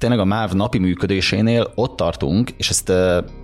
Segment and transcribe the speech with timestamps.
[0.00, 2.92] tényleg a MÁV napi működésénél ott tartunk, és ezt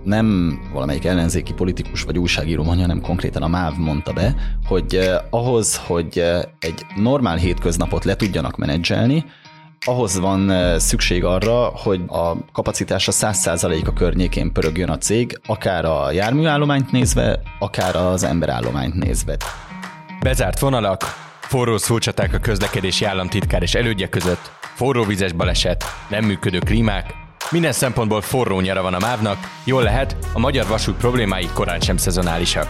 [0.03, 4.35] nem valamelyik ellenzéki politikus vagy újságíró mondja, hanem konkrétan a MÁV mondta be,
[4.65, 6.23] hogy ahhoz, hogy
[6.59, 9.25] egy normál hétköznapot le tudjanak menedzselni,
[9.85, 16.11] ahhoz van szükség arra, hogy a kapacitása 100% a környékén pörögjön a cég, akár a
[16.11, 19.37] járműállományt nézve, akár az emberállományt nézve.
[20.19, 21.03] Bezárt vonalak,
[21.41, 27.13] forró szócsaták a közlekedési államtitkár és elődje között, forróvizes baleset, nem működő klímák,
[27.51, 31.97] minden szempontból forró nyara van a mávnak, jól lehet, a magyar vasút problémái korán sem
[31.97, 32.67] szezonálisak.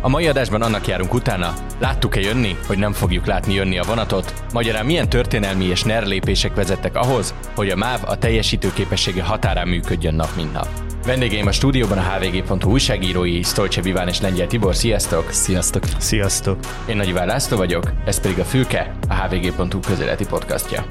[0.00, 4.34] A mai adásban annak járunk utána, láttuk-e jönni, hogy nem fogjuk látni jönni a vonatot,
[4.52, 10.14] magyarán milyen történelmi és NER lépések vezettek ahhoz, hogy a MÁV a teljesítőképessége határán működjön
[10.14, 10.68] nap mint nap.
[11.06, 14.74] Vendégeim a stúdióban a hvg.hu újságírói Stolce Viván és Lengyel Tibor.
[14.74, 15.30] Sziasztok!
[15.30, 15.82] Sziasztok!
[15.98, 16.58] Sziasztok!
[16.88, 20.84] Én Nagy Iván László vagyok, ez pedig a Fülke, a hvg.hu közéleti podcastja.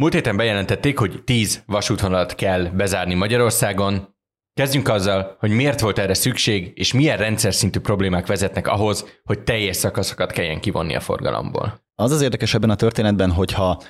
[0.00, 4.14] Múlt héten bejelentették, hogy 10 vasútvonalat kell bezárni Magyarországon.
[4.54, 9.40] Kezdjünk azzal, hogy miért volt erre szükség, és milyen rendszer szintű problémák vezetnek ahhoz, hogy
[9.40, 11.84] teljes szakaszokat kelljen kivonni a forgalomból.
[11.94, 13.82] Az az érdekes ebben a történetben, hogyha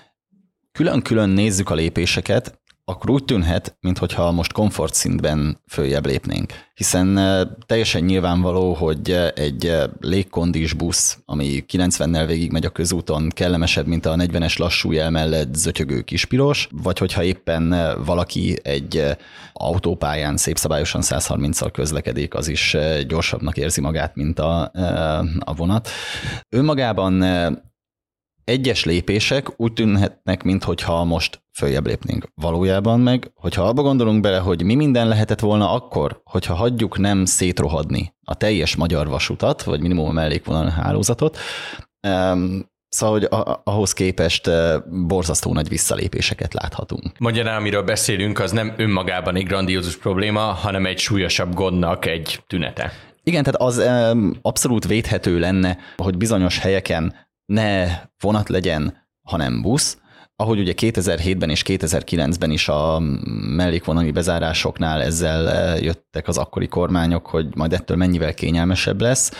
[0.72, 2.59] külön-külön nézzük a lépéseket,
[2.90, 6.52] akkor úgy tűnhet, mintha most komfortszintben följebb lépnénk.
[6.74, 7.18] Hiszen
[7.66, 14.14] teljesen nyilvánvaló, hogy egy légkondis busz, ami 90-nel végig megy a közúton, kellemesebb, mint a
[14.14, 17.74] 40-es lassú jel mellett zötyögő kispiros, vagy hogyha éppen
[18.04, 19.16] valaki egy
[19.52, 22.76] autópályán szép szabályosan 130-al közlekedik, az is
[23.08, 24.70] gyorsabbnak érzi magát, mint a,
[25.38, 25.88] a vonat.
[26.48, 27.22] Önmagában
[28.50, 32.26] egyes lépések úgy tűnhetnek, mintha most följebb lépnénk.
[32.34, 37.24] Valójában meg, hogyha abba gondolunk bele, hogy mi minden lehetett volna akkor, hogyha hagyjuk nem
[37.24, 41.38] szétrohadni a teljes magyar vasutat, vagy minimum a mellékvonal hálózatot,
[42.88, 43.28] Szóval, hogy
[43.64, 44.50] ahhoz képest
[45.06, 47.18] borzasztó nagy visszalépéseket láthatunk.
[47.18, 52.92] Magyarán, amiről beszélünk, az nem önmagában egy grandiózus probléma, hanem egy súlyosabb gondnak egy tünete.
[53.22, 53.82] Igen, tehát az
[54.42, 57.14] abszolút védhető lenne, hogy bizonyos helyeken
[57.50, 59.98] ne vonat legyen, hanem busz,
[60.36, 62.98] ahogy ugye 2007-ben és 2009-ben is a
[63.56, 69.32] mellékvonali bezárásoknál ezzel eh, jöttek az akkori kormányok, hogy majd ettől mennyivel kényelmesebb lesz,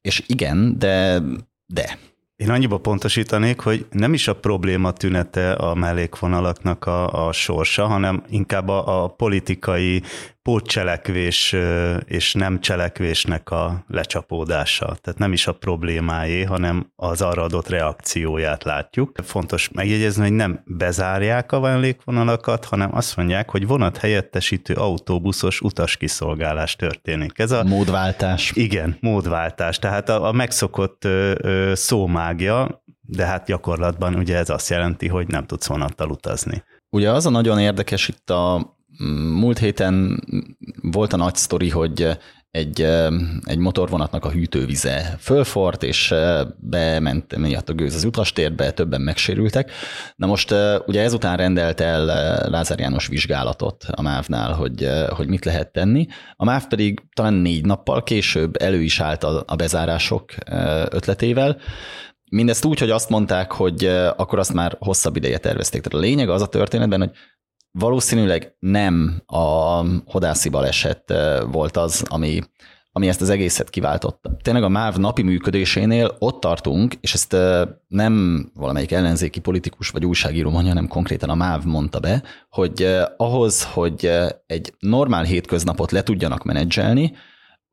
[0.00, 1.22] és igen, de,
[1.66, 1.98] de.
[2.36, 8.22] Én annyiba pontosítanék, hogy nem is a probléma tünete a mellékvonalaknak a, a sorsa, hanem
[8.28, 10.02] inkább a, a politikai
[10.46, 11.56] pótcselekvés
[12.04, 14.84] és nem cselekvésnek a lecsapódása.
[14.84, 19.12] Tehát nem is a problémáé, hanem az arra adott reakcióját látjuk.
[19.24, 26.76] Fontos megjegyezni, hogy nem bezárják a mellékvonalakat, hanem azt mondják, hogy vonat helyettesítő autóbuszos utaskiszolgálás
[26.76, 27.38] történik.
[27.38, 28.52] Ez a módváltás.
[28.54, 29.78] Igen, módváltás.
[29.78, 35.28] Tehát a, a megszokott ö, ö, szómágia, de hát gyakorlatban ugye ez azt jelenti, hogy
[35.28, 36.64] nem tudsz vonattal utazni.
[36.90, 38.75] Ugye az a nagyon érdekes itt a
[39.32, 40.22] Múlt héten
[40.82, 42.18] volt a nagy sztori, hogy
[42.50, 42.80] egy,
[43.44, 46.14] egy motorvonatnak a hűtővize fölfort, és
[46.56, 49.70] bement miatt a gőz az utastérbe, többen megsérültek.
[50.16, 50.54] Na most
[50.86, 52.04] ugye ezután rendelt el
[52.50, 56.06] Lázár János vizsgálatot a MÁV-nál, hogy, hogy mit lehet tenni.
[56.36, 60.32] A MÁV pedig talán négy nappal később elő is állt a, a bezárások
[60.90, 61.58] ötletével,
[62.30, 63.84] Mindezt úgy, hogy azt mondták, hogy
[64.16, 65.82] akkor azt már hosszabb ideje tervezték.
[65.82, 67.10] Tehát a lényeg az a történetben, hogy
[67.78, 71.12] valószínűleg nem a hodászi baleset
[71.50, 72.40] volt az, ami,
[72.92, 74.36] ami ezt az egészet kiváltotta.
[74.42, 77.36] Tényleg a MÁV napi működésénél ott tartunk, és ezt
[77.88, 83.64] nem valamelyik ellenzéki politikus vagy újságíró mondja, hanem konkrétan a MÁV mondta be, hogy ahhoz,
[83.64, 84.10] hogy
[84.46, 87.12] egy normál hétköznapot le tudjanak menedzselni,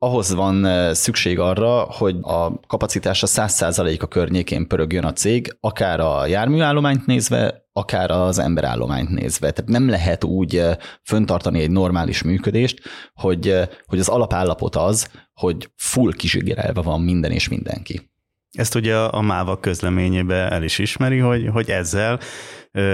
[0.04, 6.26] ahhoz van szükség arra, hogy a kapacitása 100% a környékén pörögjön a cég, akár a
[6.26, 9.50] járműállományt nézve, akár az emberállományt nézve.
[9.50, 10.62] Tehát nem lehet úgy
[11.02, 12.80] föntartani egy normális működést,
[13.14, 18.12] hogy, hogy az alapállapot az, hogy full kizsigerelve van minden és mindenki.
[18.58, 22.20] Ezt ugye a MÁVA közleményébe el is ismeri, hogy, hogy ezzel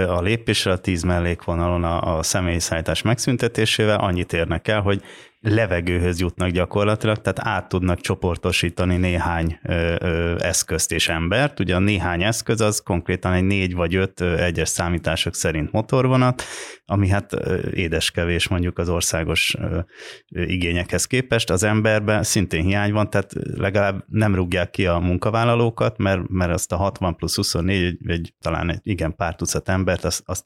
[0.07, 5.01] a lépésre a tíz mellékvonalon a, a személyszállítás megszüntetésével annyit érnek el, hogy
[5.41, 11.59] levegőhöz jutnak gyakorlatilag, tehát át tudnak csoportosítani néhány ö, ö, eszközt és embert.
[11.59, 16.43] Ugye a néhány eszköz az konkrétan egy négy vagy öt ö, egyes számítások szerint motorvonat,
[16.85, 19.79] ami hát ö, édeskevés mondjuk az országos ö,
[20.31, 21.49] ö, igényekhez képest.
[21.49, 26.71] Az emberben szintén hiány van, tehát legalább nem rúgják ki a munkavállalókat, mert, mert azt
[26.71, 30.45] a 60 plusz 24, vagy talán egy igen pár tucat embert, azt, azt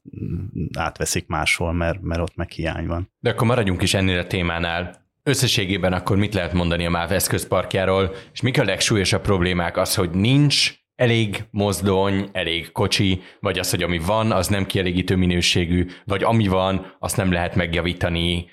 [0.78, 3.10] átveszik máshol, mert, mert ott meg hiány van.
[3.20, 4.85] De akkor maradjunk is ennél a témánál.
[5.28, 9.76] Összességében akkor mit lehet mondani a MÁV eszközparkjáról, és mik a legsúlyosabb problémák?
[9.76, 15.16] Az, hogy nincs elég mozdony, elég kocsi, vagy az, hogy ami van, az nem kielégítő
[15.16, 18.46] minőségű, vagy ami van, azt nem lehet megjavítani.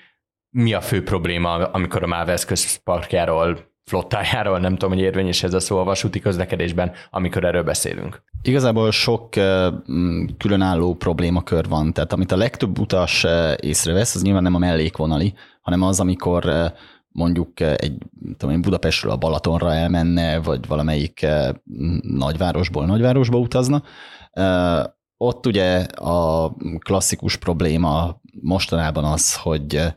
[0.50, 5.60] Mi a fő probléma, amikor a MÁV eszközparkjáról flottájáról, nem tudom, hogy érvényes ez a
[5.60, 8.22] szó a vasúti közlekedésben, amikor erről beszélünk.
[8.42, 9.28] Igazából sok
[10.38, 13.26] különálló problémakör van, tehát amit a legtöbb utas
[13.60, 15.34] észrevesz, az nyilván nem a mellékvonali,
[15.64, 16.72] hanem az, amikor
[17.08, 17.98] mondjuk egy
[18.36, 21.26] tudom én, Budapestről a Balatonra elmenne, vagy valamelyik
[22.00, 23.82] nagyvárosból nagyvárosba utazna.
[25.16, 29.94] Ott ugye a klasszikus probléma mostanában az, hogy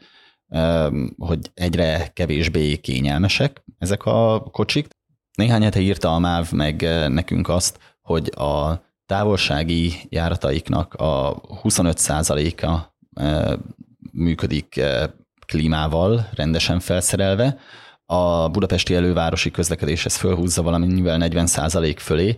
[1.18, 4.88] hogy egyre kevésbé kényelmesek ezek a kocsik.
[5.34, 12.96] Néhány hete írta a MÁV meg nekünk azt, hogy a távolsági járataiknak a 25%-a
[14.12, 14.82] működik
[15.48, 17.58] klímával rendesen felszerelve.
[18.06, 22.38] A budapesti elővárosi közlekedés ezt fölhúzza valamivel 40% fölé,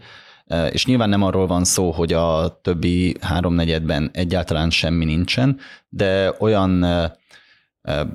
[0.71, 5.59] és nyilván nem arról van szó, hogy a többi háromnegyedben egyáltalán semmi nincsen,
[5.89, 6.85] de olyan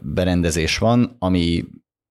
[0.02, 1.64] berendezés van, ami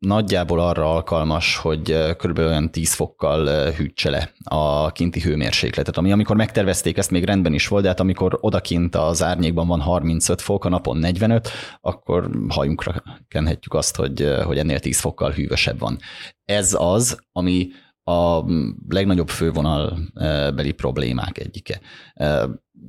[0.05, 2.37] nagyjából arra alkalmas, hogy kb.
[2.37, 7.67] olyan 10 fokkal hűtse le a kinti hőmérsékletet, ami amikor megtervezték, ezt még rendben is
[7.67, 11.49] volt, de hát amikor odakint az árnyékban van 35 fok, a napon 45,
[11.81, 15.97] akkor hajunkra kenhetjük azt, hogy, hogy ennél 10 fokkal hűvösebb van.
[16.45, 17.67] Ez az, ami
[18.03, 18.43] a
[18.89, 21.79] legnagyobb fővonalbeli problémák egyike.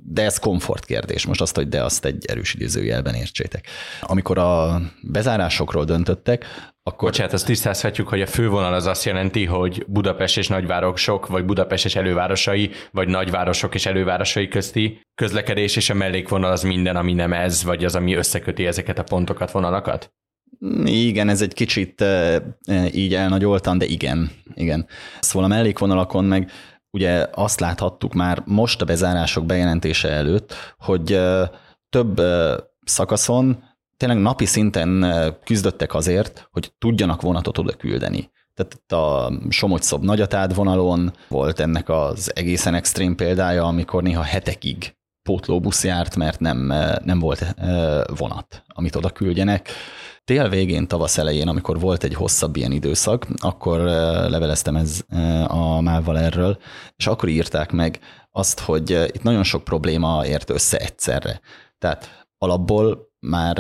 [0.07, 1.27] De ez komfortkérdés.
[1.27, 3.67] Most azt, hogy de azt egy erős időzőjelben értsétek.
[4.01, 6.45] Amikor a bezárásokról döntöttek,
[6.87, 7.11] akkor...
[7.11, 11.85] Bocsát, azt tisztázhatjuk, hogy a fővonal az azt jelenti, hogy Budapest és nagyvárosok, vagy Budapest
[11.85, 17.33] és elővárosai, vagy nagyvárosok és elővárosai közti közlekedés, és a mellékvonal az minden, ami nem
[17.33, 20.13] ez, vagy az, ami összeköti ezeket a pontokat, vonalakat?
[20.85, 22.05] Igen, ez egy kicsit
[22.91, 24.87] így elnagyoltan, de igen, igen.
[25.21, 26.51] Szóval a mellékvonalakon meg
[26.91, 31.21] ugye azt láthattuk már most a bezárások bejelentése előtt, hogy
[31.89, 32.21] több
[32.85, 33.65] szakaszon
[33.97, 35.07] tényleg napi szinten
[35.45, 38.31] küzdöttek azért, hogy tudjanak vonatot oda küldeni.
[38.55, 45.85] Tehát a Somogy-Szob Nagyatád vonalon volt ennek az egészen extrém példája, amikor néha hetekig pótlóbusz
[45.85, 46.73] járt, mert nem,
[47.05, 47.55] nem volt
[48.17, 49.69] vonat, amit oda küldjenek.
[50.25, 53.79] Tél végén, tavasz elején, amikor volt egy hosszabb ilyen időszak, akkor
[54.31, 55.01] leveleztem ez
[55.47, 56.59] a mával erről,
[56.97, 57.99] és akkor írták meg
[58.31, 61.41] azt, hogy itt nagyon sok probléma ért össze egyszerre.
[61.79, 63.57] Tehát alapból már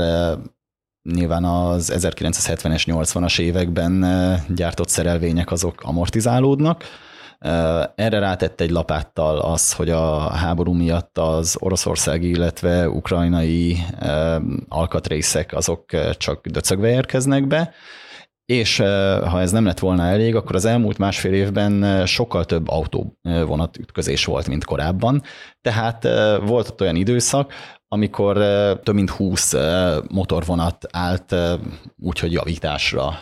[1.02, 4.04] nyilván az 1970-es, 80-as években
[4.54, 6.84] gyártott szerelvények azok amortizálódnak,
[7.94, 13.78] erre rátett egy lapáttal az, hogy a háború miatt az oroszországi, illetve ukrajnai
[14.68, 15.84] alkatrészek azok
[16.16, 17.72] csak döcögve érkeznek be,
[18.46, 18.76] és
[19.24, 24.24] ha ez nem lett volna elég, akkor az elmúlt másfél évben sokkal több autóvonat ütközés
[24.24, 25.22] volt, mint korábban.
[25.60, 26.02] Tehát
[26.40, 27.52] volt ott olyan időszak,
[27.88, 28.36] amikor
[28.82, 29.54] több mint 20
[30.08, 31.34] motorvonat állt
[31.96, 33.20] úgyhogy javításra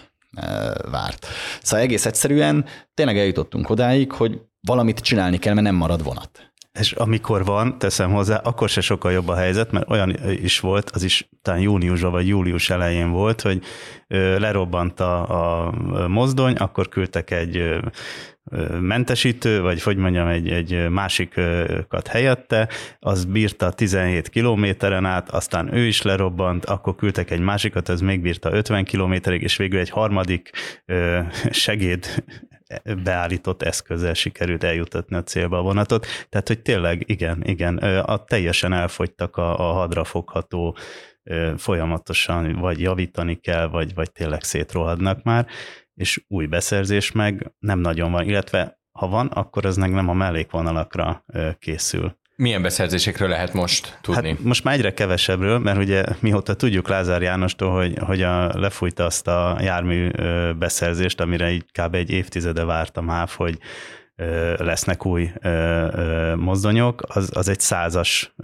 [0.91, 1.27] várt.
[1.63, 2.65] Szóval egész egyszerűen
[2.95, 6.52] tényleg eljutottunk odáig, hogy valamit csinálni kell, mert nem marad vonat.
[6.79, 10.91] És amikor van, teszem hozzá, akkor se sokkal jobb a helyzet, mert olyan is volt,
[10.91, 13.63] az is talán júniusban vagy július elején volt, hogy
[14.39, 15.73] lerobbant a, a
[16.09, 17.81] mozdony, akkor küldtek egy
[18.81, 25.87] mentesítő, vagy hogy mondjam, egy, egy másikat helyette, az bírta 17 kilométeren át, aztán ő
[25.87, 30.51] is lerobbant, akkor küldtek egy másikat, az még bírta 50 kilométerig, és végül egy harmadik
[31.51, 32.25] segéd
[33.05, 36.07] beállított eszközzel sikerült eljutatni a célba a vonatot.
[36.29, 40.77] Tehát, hogy tényleg, igen, igen, a teljesen elfogytak a, a hadrafogható
[41.57, 45.47] folyamatosan vagy javítani kell, vagy, vagy tényleg szétrohadnak már,
[45.95, 50.13] és új beszerzés meg nem nagyon van, illetve ha van, akkor ez meg nem a
[50.13, 51.25] mellékvonalakra
[51.59, 52.21] készül.
[52.37, 54.29] Milyen beszerzésekről lehet most tudni?
[54.29, 59.05] Hát most már egyre kevesebbről, mert ugye mióta tudjuk Lázár Jánostól, hogy, hogy a, lefújta
[59.05, 60.11] azt a jármű
[60.59, 61.95] beszerzést, amire így kb.
[61.95, 63.59] egy évtizede vártam háv, hogy
[64.57, 65.31] lesznek új
[66.37, 68.35] mozdonyok, az, az egy százas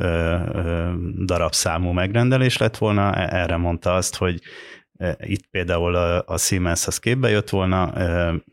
[1.24, 4.40] darabszámú megrendelés lett volna, e, erre mondta azt, hogy
[5.18, 7.92] itt például a, a Siemens az képbe jött volna,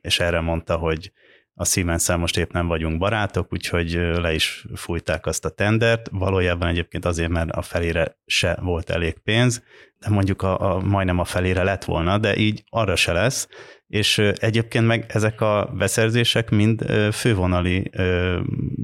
[0.01, 1.11] és erre mondta, hogy
[1.57, 6.09] a siemens most épp nem vagyunk barátok, úgyhogy le is fújták azt a tendert.
[6.11, 9.63] Valójában egyébként azért, mert a felére se volt elég pénz,
[10.09, 13.47] mondjuk a, a, majdnem a felére lett volna, de így arra se lesz,
[13.87, 17.91] és egyébként meg ezek a beszerzések mind fővonali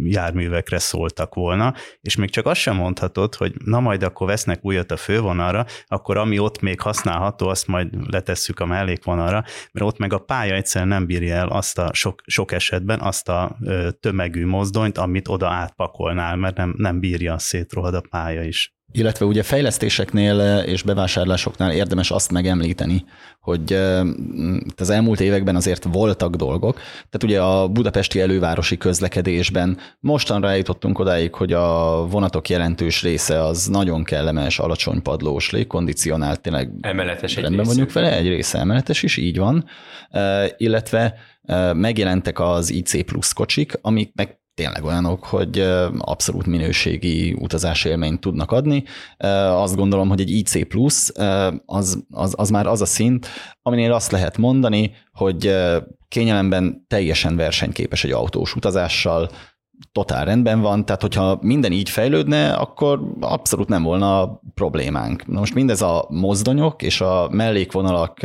[0.04, 4.92] járművekre szóltak volna, és még csak azt sem mondhatod, hogy na majd akkor vesznek újat
[4.92, 10.14] a fővonalra, akkor ami ott még használható, azt majd letesszük a mellékvonalra, mert ott meg
[10.14, 13.58] a pálya egyszerűen nem bírja el azt a sok, sok esetben azt a
[14.00, 18.76] tömegű mozdonyt, amit oda átpakolnál, mert nem, nem bírja, szétrohad a pálya is.
[18.92, 23.06] Illetve ugye fejlesztéseknél eh, és bevásárlásoknál érdemes azt megemlíteni,
[23.40, 24.02] hogy eh,
[24.78, 26.74] az elmúlt években azért voltak dolgok.
[26.76, 33.68] Tehát ugye a budapesti elővárosi közlekedésben mostan rájutottunk odáig, hogy a vonatok jelentős része az
[33.68, 39.18] nagyon kellemes, alacsony padlós, légkondicionált, tényleg emeletes rendben egy vagyunk vele, egy része emeletes is,
[39.18, 39.66] így van.
[40.10, 41.16] Eh, illetve
[41.74, 45.60] megjelentek az IC plusz kocsik, amik meg tényleg olyanok, hogy
[45.98, 48.84] abszolút minőségi utazási élményt tudnak adni.
[49.18, 51.12] Azt gondolom, hogy egy IC Plus
[51.66, 53.28] az, az, az már az a szint,
[53.62, 55.56] aminél azt lehet mondani, hogy
[56.08, 59.30] kényelemben teljesen versenyképes egy autós utazással,
[59.92, 65.28] totál rendben van, tehát hogyha minden így fejlődne, akkor abszolút nem volna problémánk.
[65.28, 68.20] Na most mindez a mozdonyok és a mellékvonalak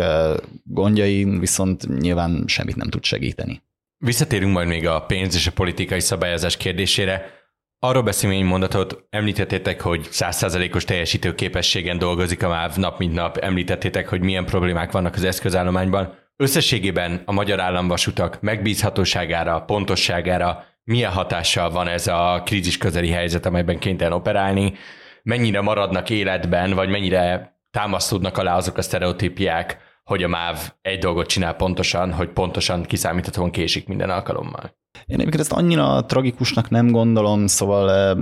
[0.65, 3.63] gondjain viszont nyilván semmit nem tud segíteni.
[3.99, 7.35] Visszatérünk majd még a pénz és a politikai szabályozás kérdésére.
[7.79, 13.37] Arról beszélni egy mondatot, említettétek, hogy 100%-os teljesítő képességen dolgozik a MÁV nap mint nap,
[13.37, 16.19] említettétek, hogy milyen problémák vannak az eszközállományban.
[16.37, 23.79] Összességében a magyar államvasutak megbízhatóságára, pontosságára milyen hatással van ez a krízis közeli helyzet, amelyben
[23.79, 24.75] kénytelen operálni,
[25.23, 31.27] mennyire maradnak életben, vagy mennyire támasztódnak alá azok a sztereotípiák, hogy a MÁV egy dolgot
[31.27, 34.77] csinál pontosan, hogy pontosan kiszámíthatóan késik minden alkalommal.
[35.07, 38.17] Én egyébként ezt annyira tragikusnak nem gondolom, szóval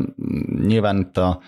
[0.67, 1.41] nyilván itt a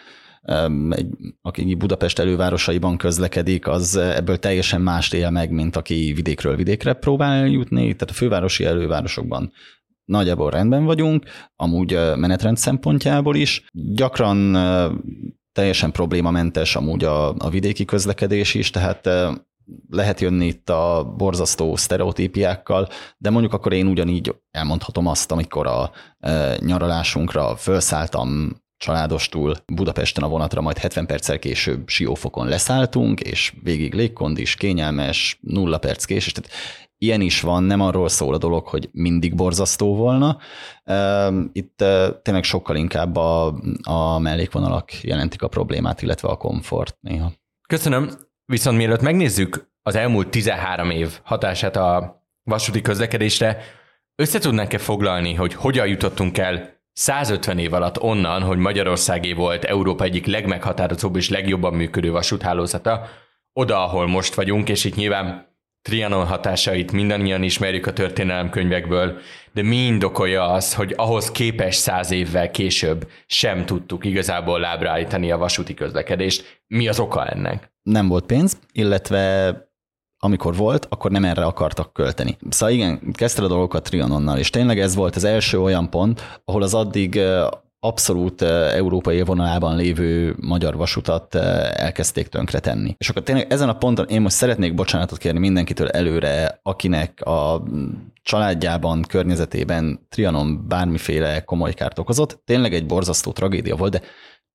[0.91, 1.07] egy,
[1.43, 7.47] aki Budapest elővárosaiban közlekedik, az ebből teljesen mást él meg, mint aki vidékről vidékre próbál
[7.47, 7.81] jutni.
[7.81, 9.53] Tehát a fővárosi elővárosokban
[10.05, 11.25] nagyjából rendben vagyunk,
[11.57, 13.65] amúgy menetrend szempontjából is.
[13.73, 14.53] Gyakran
[15.53, 19.09] teljesen problémamentes amúgy a, a vidéki közlekedés is, tehát
[19.91, 25.91] lehet jönni itt a borzasztó sztereotípiákkal, de mondjuk akkor én ugyanígy elmondhatom azt, amikor a
[26.19, 33.95] e, nyaralásunkra felszálltam családostul Budapesten a vonatra, majd 70 perccel később Siófokon leszálltunk, és végig
[33.95, 36.51] légkondis, kényelmes, nulla perc késés, tehát
[36.99, 40.39] ilyen is van, nem arról szól a dolog, hogy mindig borzasztó volna.
[40.85, 46.97] E, itt e, tényleg sokkal inkább a, a mellékvonalak jelentik a problémát, illetve a komfort
[47.01, 47.33] néha.
[47.69, 48.26] Köszönöm.
[48.47, 53.63] Viszont mielőtt megnézzük az elmúlt 13 év hatását a vasúti közlekedésre,
[54.15, 60.27] összetudnánk-e foglalni, hogy hogyan jutottunk el 150 év alatt onnan, hogy Magyarországé volt Európa egyik
[60.27, 63.09] legmeghatározóbb és legjobban működő vasúthálózata,
[63.53, 65.56] oda, ahol most vagyunk, és itt nyilván
[65.87, 69.19] Trianon hatásait mindannyian ismerjük a történelemkönyvekből,
[69.53, 75.31] de mi indokolja az, hogy ahhoz képes száz évvel később sem tudtuk igazából lábra állítani
[75.31, 76.63] a vasúti közlekedést.
[76.67, 77.73] Mi az oka ennek?
[77.83, 79.55] Nem volt pénz, illetve
[80.19, 82.37] amikor volt, akkor nem erre akartak költeni.
[82.49, 86.63] Szóval igen, kezdte a dolgokat Trianonnal, és tényleg ez volt az első olyan pont, ahol
[86.63, 87.21] az addig
[87.81, 92.95] abszolút európai vonalában lévő magyar vasutat elkezdték tönkretenni.
[92.99, 97.63] És akkor tényleg ezen a ponton én most szeretnék bocsánatot kérni mindenkitől előre, akinek a
[98.23, 102.41] családjában, környezetében Trianon bármiféle komoly kárt okozott.
[102.45, 104.01] Tényleg egy borzasztó tragédia volt, de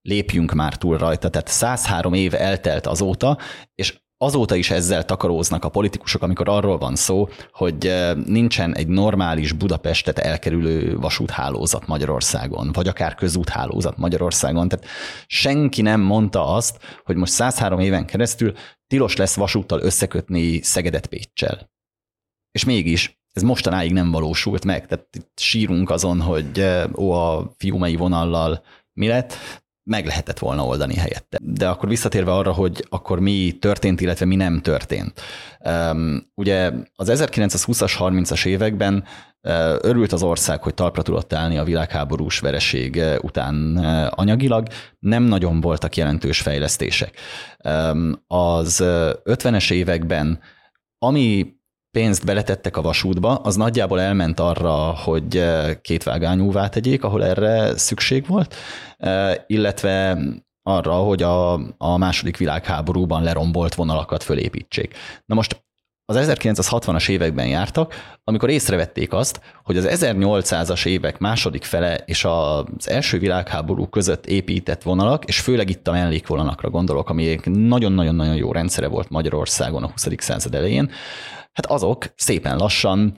[0.01, 1.29] lépjünk már túl rajta.
[1.29, 3.37] Tehát 103 év eltelt azóta,
[3.75, 8.87] és azóta is ezzel takaróznak a politikusok, amikor arról van szó, hogy eh, nincsen egy
[8.87, 14.67] normális Budapestet elkerülő vasúthálózat Magyarországon, vagy akár közúthálózat Magyarországon.
[14.67, 14.85] Tehát
[15.27, 18.53] senki nem mondta azt, hogy most 103 éven keresztül
[18.87, 21.71] tilos lesz vasúttal összekötni Szegedet Pécsel.
[22.51, 27.53] És mégis ez mostanáig nem valósult meg, tehát itt sírunk azon, hogy eh, ó, a
[27.57, 28.63] fiumei vonallal
[28.93, 29.33] mi lett,
[29.83, 31.38] meg lehetett volna oldani helyette.
[31.41, 35.21] De akkor visszatérve arra, hogy akkor mi történt, illetve mi nem történt.
[36.35, 39.03] ugye az 1920-as, 30-as években
[39.81, 43.77] örült az ország, hogy talpra tudott állni a világháborús vereség után
[44.09, 44.67] anyagilag,
[45.00, 47.17] nem nagyon voltak jelentős fejlesztések.
[48.27, 50.39] Az 50-es években,
[50.97, 51.59] ami
[51.91, 58.27] pénzt beletettek a vasútba, az nagyjából elment arra, hogy eh, kétvágányúvá tegyék, ahol erre szükség
[58.27, 58.55] volt,
[58.98, 60.17] eh, illetve
[60.63, 64.95] arra, hogy a, a második világháborúban lerombolt vonalakat fölépítsék.
[65.25, 65.63] Na most
[66.05, 67.93] az 1960-as években jártak,
[68.24, 74.81] amikor észrevették azt, hogy az 1800-as évek második fele és az első világháború között épített
[74.83, 80.07] vonalak, és főleg itt a mellékvonalakra gondolok, ami nagyon-nagyon-nagyon jó rendszere volt Magyarországon a 20.
[80.17, 80.91] század elején,
[81.53, 83.17] hát azok szépen lassan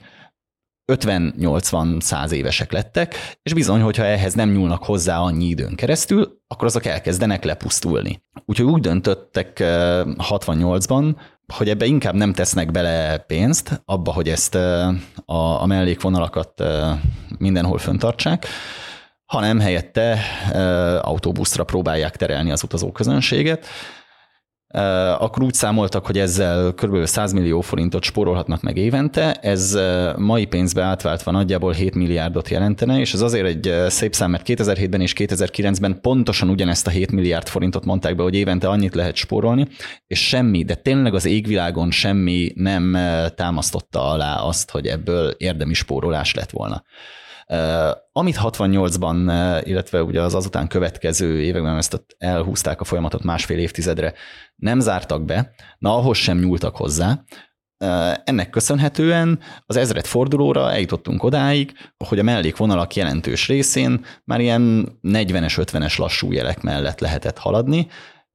[0.92, 6.84] 50-80-100 évesek lettek, és bizony, hogyha ehhez nem nyúlnak hozzá annyi időn keresztül, akkor azok
[6.84, 8.22] elkezdenek lepusztulni.
[8.44, 11.16] Úgyhogy úgy döntöttek 68-ban,
[11.54, 16.62] hogy ebbe inkább nem tesznek bele pénzt, abba, hogy ezt a, a mellékvonalakat
[17.38, 18.46] mindenhol föntartsák,
[19.26, 20.18] hanem helyette
[21.02, 23.66] autóbuszra próbálják terelni az utazóközönséget,
[25.18, 27.04] akkor úgy számoltak, hogy ezzel kb.
[27.04, 29.78] 100 millió forintot spórolhatnak meg évente, ez
[30.16, 35.00] mai pénzbe átváltva nagyjából 7 milliárdot jelentene, és ez azért egy szép szám, mert 2007-ben
[35.00, 39.66] és 2009-ben pontosan ugyanezt a 7 milliárd forintot mondták be, hogy évente annyit lehet spórolni,
[40.06, 42.96] és semmi, de tényleg az égvilágon semmi nem
[43.34, 46.84] támasztotta alá azt, hogy ebből érdemi spórolás lett volna.
[48.12, 54.14] Amit 68-ban, illetve ugye az azután következő években ezt elhúzták a folyamatot másfél évtizedre,
[54.56, 57.24] nem zártak be, na ahhoz sem nyúltak hozzá,
[58.24, 61.72] ennek köszönhetően az ezred fordulóra eljutottunk odáig,
[62.04, 67.86] hogy a mellékvonalak jelentős részén már ilyen 40-es, 50-es lassú jelek mellett lehetett haladni,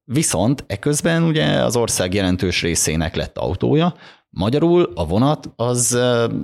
[0.03, 3.95] viszont eközben ugye az ország jelentős részének lett autója,
[4.29, 5.97] Magyarul a vonat az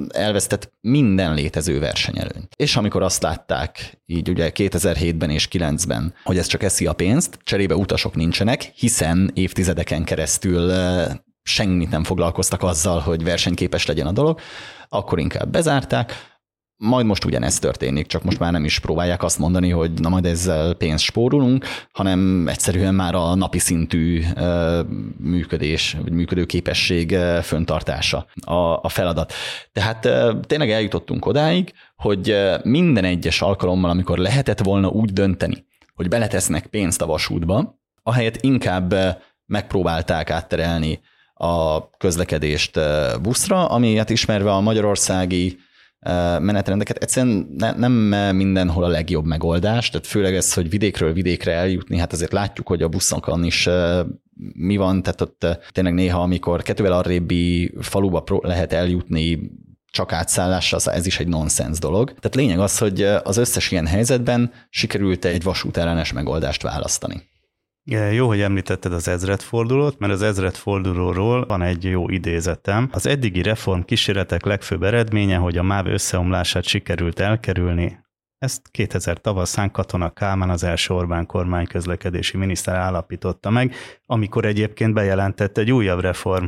[0.09, 2.53] elvesztett minden létező versenyelőnyt.
[2.55, 7.39] És amikor azt látták, így ugye 2007-ben és 2009-ben, hogy ez csak eszi a pénzt,
[7.43, 10.71] cserébe utasok nincsenek, hiszen évtizedeken keresztül
[11.43, 14.39] semmit nem foglalkoztak azzal, hogy versenyképes legyen a dolog,
[14.89, 16.34] akkor inkább bezárták,
[16.77, 20.25] majd most ugyanezt történik, csak most már nem is próbálják azt mondani, hogy na majd
[20.25, 24.23] ezzel pénzt spórolunk, hanem egyszerűen már a napi szintű
[25.17, 29.33] működés, vagy működőképesség föntartása a, a feladat.
[29.71, 30.09] Tehát
[30.47, 37.01] tényleg eljutottunk odáig, hogy minden egyes alkalommal, amikor lehetett volna úgy dönteni, hogy beletesznek pénzt
[37.01, 38.95] a vasútba, ahelyett inkább
[39.45, 40.99] megpróbálták átterelni
[41.33, 42.79] a közlekedést
[43.21, 45.57] buszra, ami hát ismerve a magyarországi
[46.39, 46.97] menetrendeket.
[46.97, 47.91] Egyszerűen ne, nem
[48.35, 52.81] mindenhol a legjobb megoldás, tehát főleg ez, hogy vidékről vidékre eljutni, hát azért látjuk, hogy
[52.81, 53.69] a buszokon is
[54.53, 59.51] mi van, tehát ott tényleg néha, amikor kettővel arrébbi faluba lehet eljutni
[59.91, 62.07] csak átszállással, ez is egy nonsens dolog.
[62.07, 67.23] Tehát lényeg az, hogy az összes ilyen helyzetben sikerült egy vasútellenes megoldást választani.
[68.11, 72.89] Jó, hogy említetted az ezredfordulót, mert az ezredfordulóról van egy jó idézetem.
[72.91, 78.04] Az eddigi reform kísérletek legfőbb eredménye, hogy a MÁV összeomlását sikerült elkerülni,
[78.39, 83.73] ezt 2000 tavaszán Katona Kálmán, az első Orbán kormány közlekedési miniszter állapította meg,
[84.05, 86.45] amikor egyébként bejelentett egy újabb reform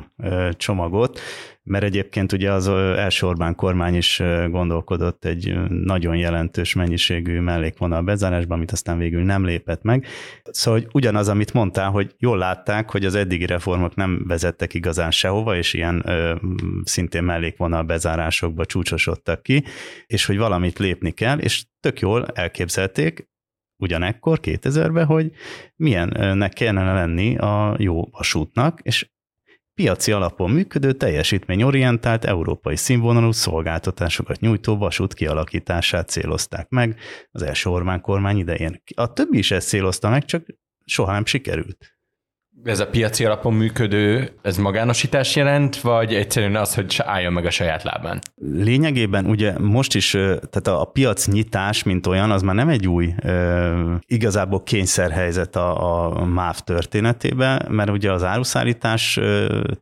[0.51, 1.19] csomagot,
[1.67, 8.57] mert egyébként ugye az első Orbán kormány is gondolkodott egy nagyon jelentős mennyiségű mellékvonal bezárásban,
[8.57, 10.05] amit aztán végül nem lépett meg.
[10.43, 15.11] Szóval hogy ugyanaz, amit mondtál, hogy jól látták, hogy az eddigi reformok nem vezettek igazán
[15.11, 16.35] sehova, és ilyen ö,
[16.83, 19.63] szintén mellékvonal bezárásokba csúcsosodtak ki,
[20.05, 23.29] és hogy valamit lépni kell, és tök jól elképzelték,
[23.77, 25.31] ugyanekkor 2000-ben, hogy
[25.75, 29.09] milyennek kellene lenni a jó vasútnak, és
[29.73, 36.99] piaci alapon működő, teljesítményorientált, európai színvonalú szolgáltatásokat nyújtó vasút kialakítását célozták meg
[37.31, 38.81] az első Orbán kormány idején.
[38.95, 40.45] A többi is ezt célozta meg, csak
[40.85, 41.96] soha nem sikerült
[42.67, 47.49] ez a piaci alapon működő, ez magánosítás jelent, vagy egyszerűen az, hogy álljon meg a
[47.49, 48.21] saját lábán?
[48.35, 53.13] Lényegében ugye most is, tehát a, piac nyitás, mint olyan, az már nem egy új,
[54.05, 59.19] igazából kényszerhelyzet a, a MÁV történetében, mert ugye az áruszállítás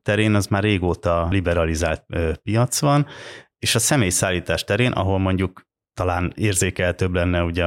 [0.03, 2.05] terén az már régóta liberalizált
[2.43, 3.05] piac van,
[3.59, 5.61] és a személyszállítás terén, ahol mondjuk
[5.95, 7.65] talán érzékeltőbb lenne ugye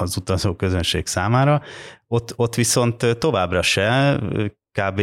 [0.00, 1.62] az utazó közönség számára.
[2.06, 4.20] Ott, ott viszont továbbra se,
[4.72, 5.00] kb.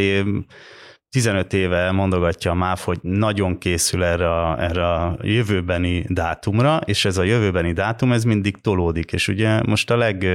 [1.10, 7.04] 15 éve mondogatja a MÁV, hogy nagyon készül erre a, erre a jövőbeni dátumra, és
[7.04, 10.26] ez a jövőbeni dátum, ez mindig tolódik, és ugye most a leg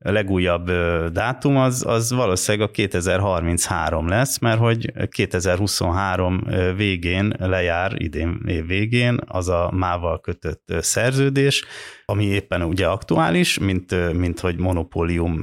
[0.00, 0.70] a legújabb
[1.12, 6.42] dátum az, az valószínűleg a 2033 lesz, mert hogy 2023
[6.76, 11.64] végén lejár, idén év végén az a mával kötött szerződés,
[12.04, 15.42] ami éppen ugye aktuális, mint, mint hogy monopólium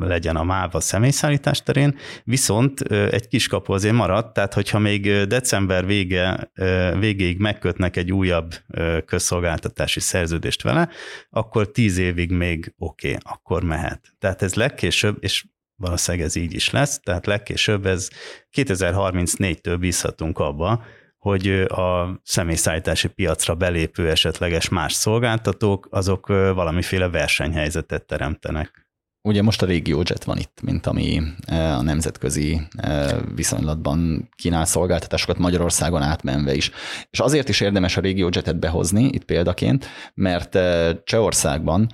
[0.00, 5.86] legyen a MÁV a személyszállítás terén, viszont egy kiskapu azért maradt, tehát hogyha még december
[5.86, 6.50] vége,
[6.98, 8.54] végéig megkötnek egy újabb
[9.04, 10.88] közszolgáltatási szerződést vele,
[11.30, 14.14] akkor tíz évig még oké, okay, akkor mehet.
[14.18, 18.08] Tehát ez legkésőbb, és valószínűleg ez így is lesz, tehát legkésőbb ez
[18.56, 20.84] 2034-től bízhatunk abba,
[21.18, 28.88] hogy a személyszállítási piacra belépő esetleges más szolgáltatók, azok valamiféle versenyhelyzetet teremtenek.
[29.28, 32.60] Ugye most a RegioJet van itt, mint ami a nemzetközi
[33.34, 36.70] viszonylatban kínál szolgáltatásokat Magyarországon átmenve is.
[37.10, 40.58] És azért is érdemes a RegioJetet behozni itt példaként, mert
[41.04, 41.88] Csehországban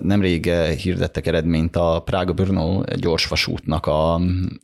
[0.00, 4.14] Nemrég hirdettek eredményt a Prága-Brno gyorsvasútnak a,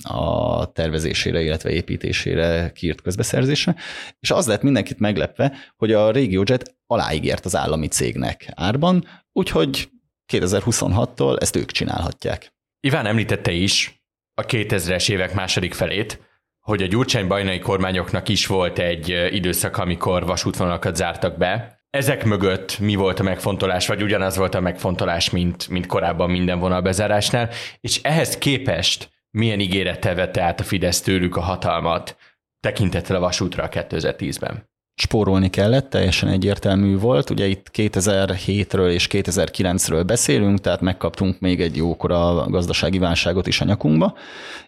[0.03, 3.75] a tervezésére, illetve építésére kiírt közbeszerzésre,
[4.21, 9.89] és az lett mindenkit meglepve, hogy a RegioJet aláígért az állami cégnek árban, úgyhogy
[10.33, 12.55] 2026-tól ezt ők csinálhatják.
[12.81, 14.03] Iván említette is
[14.35, 16.21] a 2000-es évek második felét,
[16.61, 22.79] hogy a gyurcsány bajnai kormányoknak is volt egy időszak, amikor vasútvonalakat zártak be, ezek mögött
[22.79, 28.03] mi volt a megfontolás, vagy ugyanaz volt a megfontolás, mint, mint korábban minden vonalbezárásnál, és
[28.03, 32.17] ehhez képest milyen ígérettel vette át a Fidesz tőlük a hatalmat
[32.61, 34.75] tekintettel a vasútra 2010-ben?
[35.03, 37.31] spórolni kellett, teljesen egyértelmű volt.
[37.31, 43.65] Ugye itt 2007-ről és 2009-ről beszélünk, tehát megkaptunk még egy jókora gazdasági válságot is a
[43.65, 44.15] nyakunkba,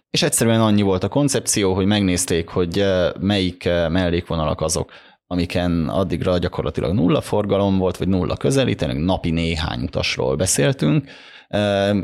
[0.09, 4.91] és egyszerűen annyi volt a koncepció, hogy megnézték, hogy eh, melyik eh, mellékvonalak azok,
[5.31, 11.09] amiken addigra gyakorlatilag nulla forgalom volt, vagy nulla közelítőnek, napi néhány utasról beszéltünk,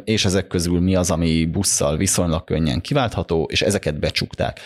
[0.04, 4.60] és ezek közül mi az, ami busszal viszonylag könnyen kiváltható, és ezeket becsukták.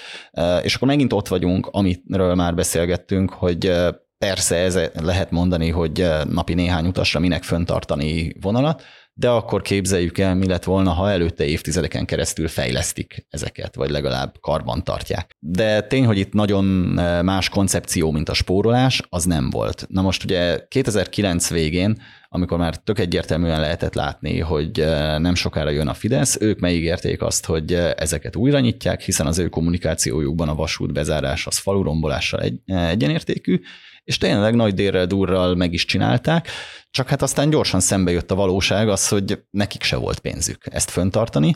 [0.62, 3.72] És akkor megint ott vagyunk, amiről már beszélgettünk, hogy
[4.17, 8.84] persze ez lehet mondani, hogy napi néhány utasra minek föntartani vonalat,
[9.19, 14.36] de akkor képzeljük el, mi lett volna, ha előtte évtizedeken keresztül fejlesztik ezeket, vagy legalább
[14.41, 15.36] karban tartják.
[15.39, 19.86] De tény, hogy itt nagyon eh, más koncepció, mint a spórolás, az nem volt.
[19.89, 25.69] Na most ugye 2009 végén, amikor már tök egyértelműen lehetett látni, hogy eh, nem sokára
[25.69, 30.49] jön a Fidesz, ők megígérték azt, hogy eh, ezeket újra nyitják, hiszen az ő kommunikációjukban
[30.49, 33.60] a vasút bezárás az falurombolással egy, egyenértékű,
[34.03, 36.47] és tényleg nagy délrel durral meg is csinálták,
[36.91, 40.89] csak hát aztán gyorsan szembe jött a valóság az, hogy nekik se volt pénzük ezt
[40.89, 41.55] föntartani,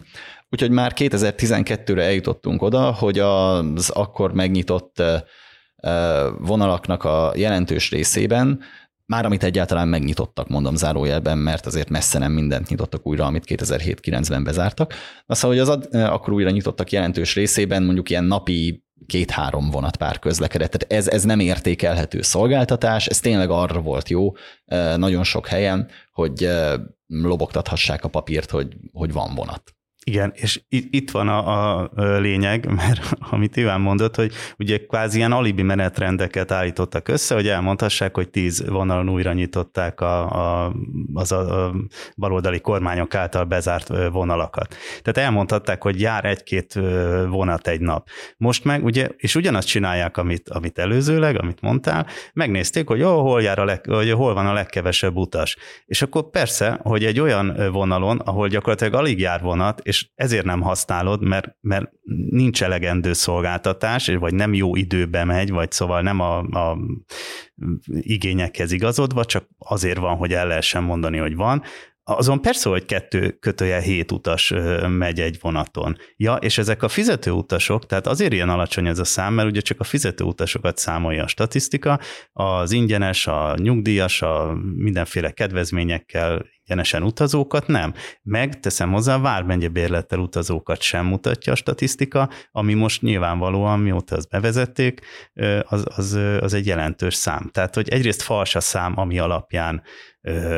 [0.49, 5.03] úgyhogy már 2012-re eljutottunk oda, hogy az akkor megnyitott
[6.37, 8.63] vonalaknak a jelentős részében
[9.05, 14.43] már amit egyáltalán megnyitottak, mondom zárójelben, mert azért messze nem mindent nyitottak újra, amit 2007-9-ben
[14.43, 14.93] bezártak.
[15.25, 20.71] Azt hogy az ad, akkor újra nyitottak jelentős részében, mondjuk ilyen napi két-három vonatpár közlekedett.
[20.71, 24.31] Tehát ez, ez nem értékelhető szolgáltatás, ez tényleg arra volt jó
[24.95, 26.49] nagyon sok helyen, hogy
[27.07, 29.75] lobogtathassák a papírt, hogy, hogy van vonat.
[30.05, 31.89] Igen, és itt van a, a
[32.19, 38.15] lényeg, mert amit Iván mondott, hogy ugye kvázi ilyen alibi menetrendeket állítottak össze, hogy elmondhassák,
[38.15, 40.31] hogy tíz vonalon újra nyitották a,
[40.65, 40.73] a,
[41.13, 41.73] az a, a
[42.17, 44.75] baloldali kormányok által bezárt vonalakat.
[45.01, 46.73] Tehát elmondhatták, hogy jár egy-két
[47.27, 48.07] vonat egy nap.
[48.37, 53.41] Most meg, ugye, és ugyanazt csinálják, amit, amit előzőleg, amit mondtál, megnézték, hogy oh, hol,
[53.41, 55.57] jár a leg, hogy hol van a legkevesebb utas.
[55.85, 60.61] És akkor persze, hogy egy olyan vonalon, ahol gyakorlatilag alig jár vonat, és ezért nem
[60.61, 61.91] használod, mert, mert
[62.29, 66.77] nincs elegendő szolgáltatás, vagy nem jó időbe megy, vagy szóval nem a, a
[67.87, 71.63] igényekhez igazodva, csak azért van, hogy el lehessen mondani, hogy van,
[72.03, 74.53] azon persze, hogy kettő kötője hét utas
[74.87, 75.97] megy egy vonaton.
[76.17, 79.61] Ja, és ezek a fizető utasok, tehát azért ilyen alacsony ez a szám, mert ugye
[79.61, 81.99] csak a fizető utasokat számolja a statisztika,
[82.31, 87.93] az ingyenes, a nyugdíjas, a mindenféle kedvezményekkel ingyenesen utazókat nem.
[88.21, 94.29] Meg teszem hozzá, vármegye bérlettel utazókat sem mutatja a statisztika, ami most nyilvánvalóan, mióta ezt
[94.29, 95.01] bevezették,
[95.61, 97.49] az, az, az egy jelentős szám.
[97.51, 99.81] Tehát, hogy egyrészt fals a szám, ami alapján,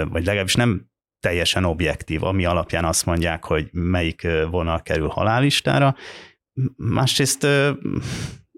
[0.09, 0.93] vagy legalábbis nem
[1.25, 5.95] teljesen objektív, ami alapján azt mondják, hogy melyik vonal kerül halálistára.
[6.75, 7.47] Másrészt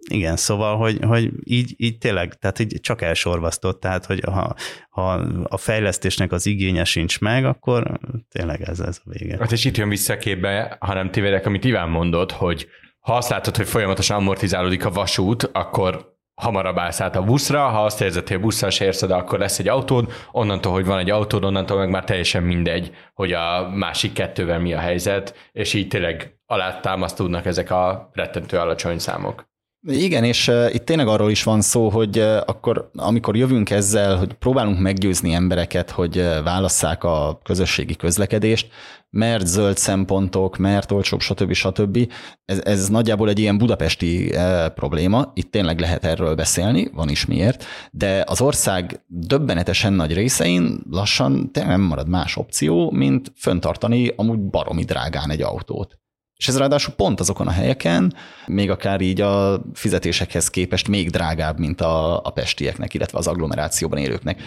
[0.09, 4.55] igen, szóval, hogy, hogy így, így tényleg, tehát így csak elsorvasztott, tehát hogy ha,
[4.89, 5.11] ha
[5.43, 7.99] a fejlesztésnek az igénye sincs meg, akkor
[8.29, 9.37] tényleg ez, ez a vége.
[9.37, 12.67] Hát és itt jön vissza képbe, hanem tévedek, amit Iván mondott, hogy
[12.99, 17.85] ha azt látod, hogy folyamatosan amortizálódik a vasút, akkor hamarabb állsz át a buszra, ha
[17.85, 21.09] azt érzed, hogy a busszal se érsz akkor lesz egy autód, onnantól, hogy van egy
[21.09, 25.87] autód, onnantól meg már teljesen mindegy, hogy a másik kettővel mi a helyzet, és így
[25.87, 29.46] tényleg alátámasztódnak ezek a rettentő alacsony számok.
[29.81, 34.79] Igen, és itt tényleg arról is van szó, hogy akkor, amikor jövünk ezzel, hogy próbálunk
[34.79, 38.67] meggyőzni embereket, hogy válasszák a közösségi közlekedést,
[39.09, 41.53] mert zöld szempontok, mert olcsóbb, stb.
[41.53, 42.11] stb.
[42.45, 44.33] Ez, ez nagyjából egy ilyen budapesti
[44.75, 50.83] probléma, itt tényleg lehet erről beszélni, van is miért, de az ország döbbenetesen nagy részein
[50.89, 55.99] lassan tényleg nem marad más opció, mint föntartani amúgy baromi drágán egy autót.
[56.37, 58.13] És ez ráadásul pont azokon a helyeken,
[58.45, 63.99] még akár így a fizetésekhez képest még drágább, mint a, a pestieknek, illetve az agglomerációban
[63.99, 64.41] élőknek.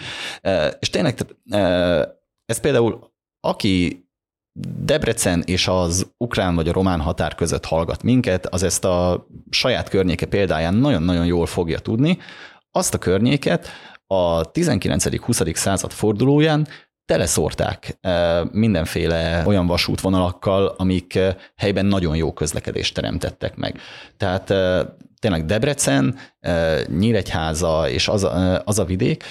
[0.79, 1.17] És tényleg,
[2.45, 4.05] ez például, aki
[4.59, 9.89] Debrecen és az ukrán vagy a román határ között hallgat minket, az ezt a saját
[9.89, 12.17] környéke példáján nagyon-nagyon jól fogja tudni.
[12.71, 13.67] Azt a környéket
[14.07, 15.55] a 19.-20.
[15.55, 16.67] század fordulóján
[17.11, 17.99] teleszórták
[18.51, 21.19] mindenféle olyan vasútvonalakkal, amik
[21.55, 23.79] helyben nagyon jó közlekedést teremtettek meg.
[24.17, 24.53] Tehát
[25.19, 26.17] tényleg Debrecen,
[26.87, 29.23] Nyíregyháza és az a, az a vidék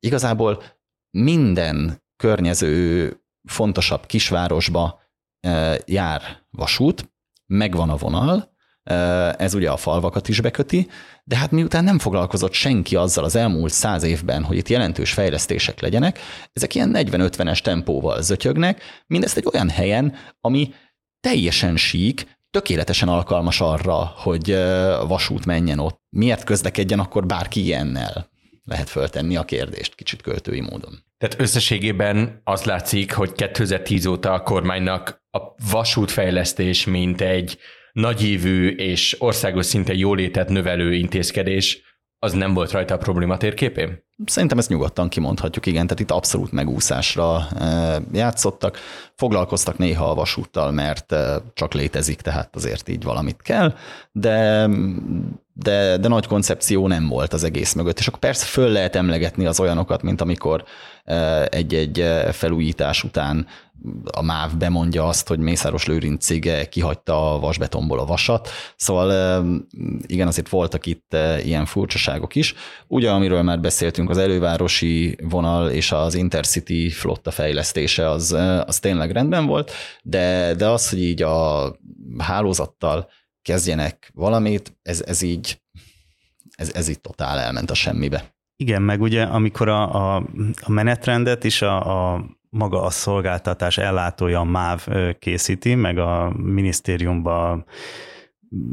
[0.00, 0.62] igazából
[1.10, 3.12] minden környező
[3.48, 5.00] fontosabb kisvárosba
[5.84, 7.12] jár vasút,
[7.46, 8.52] megvan a vonal,
[9.36, 10.88] ez ugye a falvakat is beköti,
[11.24, 15.80] de hát miután nem foglalkozott senki azzal az elmúlt száz évben, hogy itt jelentős fejlesztések
[15.80, 16.18] legyenek,
[16.52, 20.74] ezek ilyen 40-50-es tempóval zötyögnek, mindezt egy olyan helyen, ami
[21.20, 24.50] teljesen sík, tökéletesen alkalmas arra, hogy
[25.06, 26.00] vasút menjen ott.
[26.10, 28.28] Miért közlekedjen akkor bárki ilyennel?
[28.64, 31.04] Lehet föltenni a kérdést kicsit költői módon.
[31.18, 35.38] Tehát összességében az látszik, hogy 2010 óta a kormánynak a
[35.70, 37.58] vasútfejlesztés, mint egy
[37.92, 41.88] nagyívű és országos szinten jólétet növelő intézkedés,
[42.22, 44.08] az nem volt rajta a probléma térképén?
[44.24, 47.46] Szerintem ezt nyugodtan kimondhatjuk, igen, tehát itt abszolút megúszásra
[48.12, 48.78] játszottak.
[49.14, 51.14] Foglalkoztak néha a vasúttal, mert
[51.54, 53.74] csak létezik, tehát azért így valamit kell,
[54.12, 54.68] de,
[55.52, 57.98] de, de nagy koncepció nem volt az egész mögött.
[57.98, 60.64] És akkor persze föl lehet emlegetni az olyanokat, mint amikor
[61.48, 63.46] egy-egy felújítás után
[64.10, 69.44] a MÁV bemondja azt, hogy Mészáros Lőrinc cége kihagyta a vasbetonból a vasat, szóval
[70.06, 72.54] igen, azért voltak itt ilyen furcsaságok is.
[72.86, 78.32] Ugye, amiről már beszéltünk, az elővárosi vonal és az Intercity flotta fejlesztése az,
[78.66, 81.72] az tényleg rendben volt, de, de az, hogy így a
[82.18, 83.08] hálózattal
[83.42, 85.60] kezdjenek valamit, ez, ez így
[86.60, 88.34] ez, ez itt totál elment a semmibe.
[88.56, 90.26] Igen, meg ugye amikor a, a,
[90.60, 97.64] a menetrendet is a, a maga a szolgáltatás ellátója a MÁV készíti, meg a minisztériumban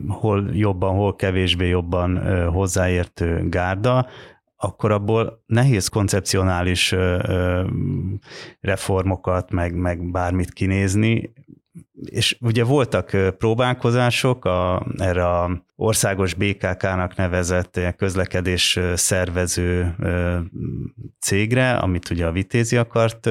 [0.07, 4.07] hol jobban, hol kevésbé jobban hozzáértő gárda,
[4.55, 6.95] akkor abból nehéz koncepcionális
[8.59, 11.33] reformokat, meg, meg bármit kinézni,
[12.05, 19.95] és ugye voltak próbálkozások a, erre a országos BKK-nak nevezett közlekedés szervező
[21.19, 23.29] cégre, amit ugye a Vitézi akart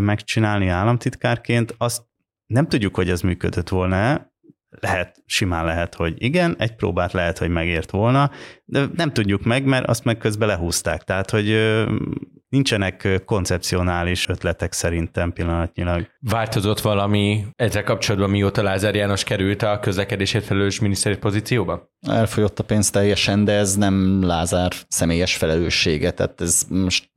[0.00, 2.02] megcsinálni államtitkárként, azt
[2.46, 4.30] nem tudjuk, hogy ez működött volna
[4.80, 8.30] lehet, simán lehet, hogy igen, egy próbát lehet, hogy megért volna,
[8.64, 11.02] de nem tudjuk meg, mert azt meg közben lehúzták.
[11.02, 11.48] Tehát, hogy
[12.52, 16.06] nincsenek koncepcionális ötletek szerintem pillanatnyilag.
[16.20, 21.90] Változott valami ezzel kapcsolatban, mióta Lázár János került a közlekedésért felelős miniszteri pozícióba?
[22.08, 27.10] Elfogyott a pénz teljesen, de ez nem Lázár személyes felelőssége, tehát ez most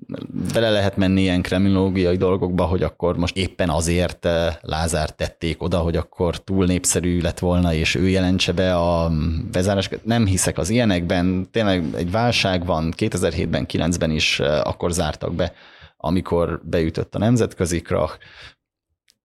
[0.54, 4.28] bele lehet menni ilyen kriminológiai dolgokba, hogy akkor most éppen azért
[4.62, 9.12] Lázár tették oda, hogy akkor túl népszerű lett volna, és ő jelentse be a
[9.52, 9.90] bezárás.
[10.04, 14.92] Nem hiszek az ilyenekben, tényleg egy válság van, 2007-ben, 9-ben is akkor
[15.26, 15.54] zártak be,
[15.98, 18.18] amikor beütött a nemzetközi krach,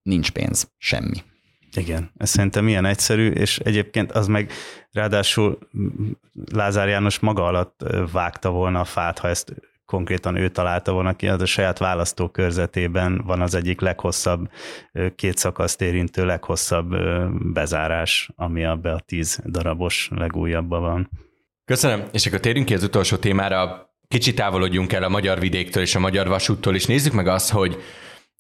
[0.03, 1.23] nincs pénz, semmi.
[1.77, 4.53] Igen, ez szerintem ilyen egyszerű, és egyébként az meg
[4.93, 5.59] ráadásul
[6.53, 11.29] Lázár János maga alatt vágta volna a fát, ha ezt konkrétan ő találta volna ki,
[11.29, 14.51] az a saját választókörzetében van az egyik leghosszabb,
[15.17, 16.95] két szakaszt érintő leghosszabb
[17.53, 21.11] bezárás, ami abban a tíz darabos legújabban van.
[21.65, 23.90] Köszönöm, és akkor térjünk ki az utolsó témára.
[24.15, 27.83] Kicsit távolodjunk el a magyar vidéktől és a magyar vasúttól, és nézzük meg azt, hogy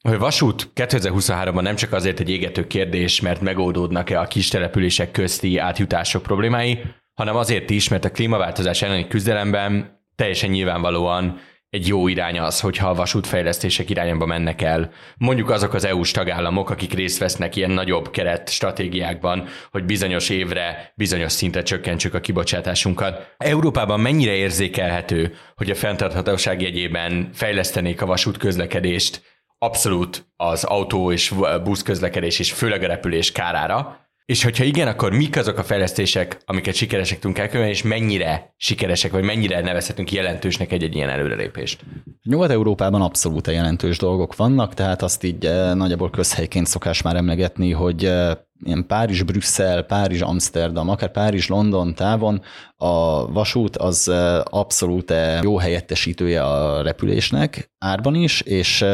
[0.09, 5.59] hogy vasút 2023-ban nem csak azért egy égető kérdés, mert megoldódnak-e a kis települések közti
[5.59, 6.79] átjutások problémái,
[7.15, 12.89] hanem azért is, mert a klímaváltozás elleni küzdelemben teljesen nyilvánvalóan egy jó irány az, hogyha
[12.89, 14.91] a vasútfejlesztések irányába mennek el.
[15.17, 20.93] Mondjuk azok az EU-s tagállamok, akik részt vesznek ilyen nagyobb keret stratégiákban, hogy bizonyos évre,
[20.95, 23.35] bizonyos szintre csökkentsük a kibocsátásunkat.
[23.39, 29.23] Európában mennyire érzékelhető, hogy a fenntarthatóság jegyében fejlesztenék a vasút közlekedést
[29.59, 35.13] abszolút az autó és busz közlekedés és főleg a repülés kárára, és hogyha igen, akkor
[35.13, 40.73] mik azok a fejlesztések, amiket sikeresek tudunk elkövetni, és mennyire sikeresek, vagy mennyire nevezhetünk jelentősnek
[40.73, 41.85] egy-egy ilyen előrelépést?
[42.23, 48.05] Nyugat-Európában abszolút jelentős dolgok vannak, tehát azt így eh, nagyjából közhelyként szokás már emlegetni, hogy
[48.05, 48.31] eh,
[48.65, 52.43] ilyen Párizs, Brüsszel, Párizs, Amsterdam, akár Párizs, London távon
[52.77, 55.13] a vasút az eh, abszolút
[55.43, 58.85] jó helyettesítője a repülésnek, árban is, és,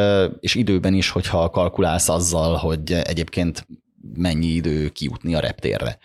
[0.41, 3.67] és időben is, hogyha kalkulálsz azzal, hogy egyébként
[4.15, 5.99] mennyi idő kijutni a reptérre.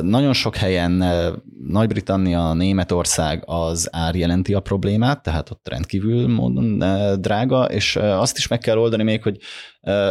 [0.00, 1.04] Nagyon sok helyen
[1.66, 6.78] Nagy-Britannia, Németország az ár jelenti a problémát, tehát ott rendkívül módon
[7.20, 9.38] drága, és azt is meg kell oldani még, hogy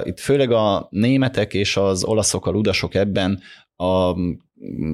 [0.04, 3.39] itt főleg a németek és az olaszok a ludasok ebben
[3.76, 4.13] a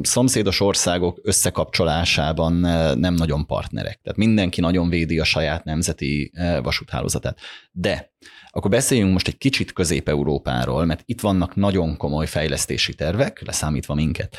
[0.02, 2.54] szomszédos országok összekapcsolásában
[3.00, 4.00] nem nagyon partnerek.
[4.04, 6.32] Tehát mindenki nagyon védi a saját nemzeti
[6.64, 7.40] vasúthálózatát.
[7.72, 8.12] De
[8.50, 14.38] akkor beszéljünk most egy kicsit Közép-Európáról, mert itt vannak nagyon komoly fejlesztési tervek, leszámítva minket.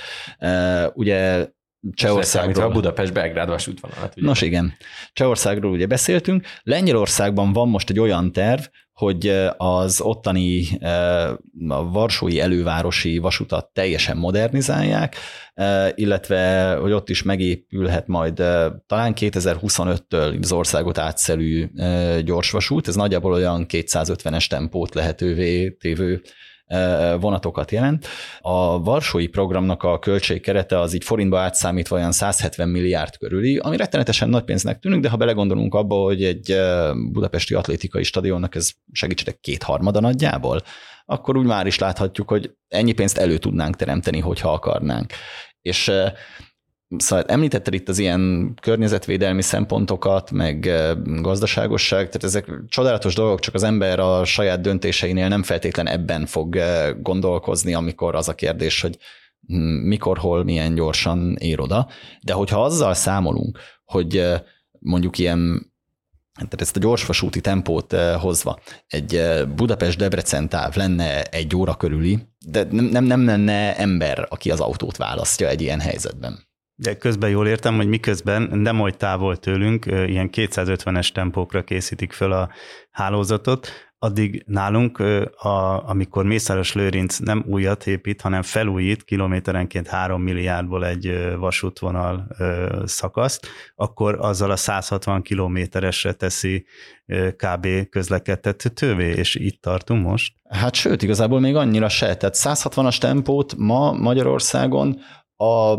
[0.94, 1.48] Ugye
[1.92, 2.64] Csehországról.
[2.64, 4.12] a Budapest-Belgrád vasútvonalat.
[4.16, 4.27] Ugye?
[4.27, 4.75] Nos igen,
[5.12, 6.47] Csehországról ugye beszéltünk.
[6.62, 10.64] Lengyelországban van most egy olyan terv, hogy az ottani
[11.68, 15.16] a Varsói elővárosi vasutat teljesen modernizálják,
[15.94, 18.35] illetve hogy ott is megépülhet majd
[18.87, 21.70] talán 2025-től az országot átszelő
[22.25, 26.23] gyorsvasút, ez nagyjából olyan 250-es tempót lehetővé tévő
[27.20, 28.07] vonatokat jelent.
[28.40, 34.29] A Varsói programnak a költségkerete az így forintba átszámítva olyan 170 milliárd körüli, ami rettenetesen
[34.29, 36.57] nagy pénznek tűnik, de ha belegondolunk abba, hogy egy
[37.12, 40.61] budapesti atlétikai stadionnak ez segítségek kétharmada nagyjából,
[41.05, 45.12] akkor úgy már is láthatjuk, hogy ennyi pénzt elő tudnánk teremteni, hogyha akarnánk.
[45.61, 45.92] És
[46.96, 50.70] Szóval említetted itt az ilyen környezetvédelmi szempontokat, meg
[51.04, 56.59] gazdaságosság, tehát ezek csodálatos dolgok, csak az ember a saját döntéseinél nem feltétlen ebben fog
[57.00, 58.98] gondolkozni, amikor az a kérdés, hogy
[59.83, 61.88] mikor, hol, milyen gyorsan ér oda.
[62.20, 64.33] De hogyha azzal számolunk, hogy
[64.78, 65.72] mondjuk ilyen
[66.35, 69.22] tehát ezt a gyorsvasúti tempót hozva, egy
[69.54, 74.96] Budapest-Debrecen táv lenne egy óra körüli, de nem, nem, nem lenne ember, aki az autót
[74.96, 76.46] választja egy ilyen helyzetben.
[76.76, 82.32] De közben jól értem, hogy miközben nem oly távol tőlünk, ilyen 250-es tempókra készítik föl
[82.32, 82.50] a
[82.90, 83.68] hálózatot,
[84.04, 84.98] addig nálunk,
[85.37, 92.26] a, amikor Mészáros Lőrinc nem újat épít, hanem felújít kilométerenként 3 milliárdból egy vasútvonal
[92.84, 96.66] szakaszt, akkor azzal a 160 kilométeresre teszi
[97.37, 97.88] kb.
[97.90, 100.34] közlekedtetővé, és itt tartunk most?
[100.48, 102.16] Hát sőt, igazából még annyira se.
[102.16, 105.00] Tehát 160-as tempót ma Magyarországon
[105.44, 105.78] a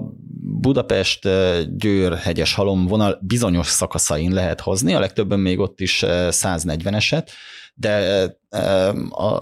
[0.60, 7.28] Budapest-Győr hegyes halom vonal bizonyos szakaszain lehet hozni, a legtöbben még ott is 140-eset,
[7.74, 8.26] de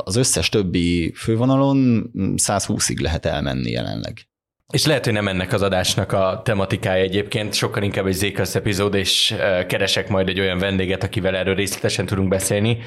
[0.03, 4.27] az összes többi fővonalon 120-ig lehet elmenni jelenleg.
[4.73, 8.93] És lehet, hogy nem ennek az adásnak a tematikája egyébként, sokkal inkább egy Zékasz epizód,
[8.93, 9.35] és
[9.67, 12.77] keresek majd egy olyan vendéget, akivel erről részletesen tudunk beszélni